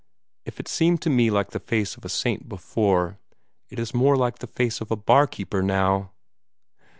[0.45, 3.19] If it seemed to me like the face of a saint before,
[3.69, 6.09] it is more like the face of a bar keeper now!"